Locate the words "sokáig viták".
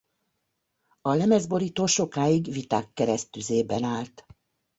1.85-2.93